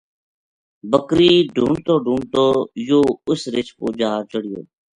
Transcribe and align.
بکری 0.91 1.31
ڈُھونڈتو 1.53 1.93
ڈُھونڈتو 2.05 2.45
یوہ 2.87 3.01
اس 3.29 3.41
رِچھ 3.53 3.71
پو 3.77 3.85
جا 3.99 4.11
چَڑہیو 4.29 4.61